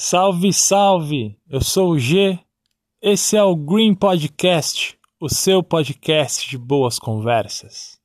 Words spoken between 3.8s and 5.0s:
Podcast,